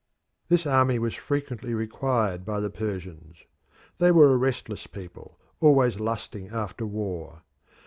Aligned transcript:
This 0.49 0.65
army 0.65 0.97
was 0.97 1.13
frequently 1.13 1.75
required 1.75 2.43
by 2.43 2.59
the 2.59 2.71
Persians. 2.71 3.43
They 3.99 4.11
were 4.11 4.33
a 4.33 4.35
restless 4.37 4.87
people, 4.87 5.37
always 5.59 5.99
lusting 5.99 6.47
after 6.47 6.87
war. 6.87 7.43